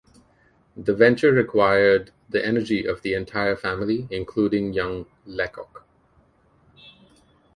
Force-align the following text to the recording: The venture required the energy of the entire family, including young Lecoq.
The 0.75 0.95
venture 0.95 1.31
required 1.31 2.11
the 2.27 2.43
energy 2.43 2.85
of 2.87 3.03
the 3.03 3.13
entire 3.13 3.55
family, 3.55 4.07
including 4.09 4.73
young 4.73 5.05
Lecoq. 5.27 5.85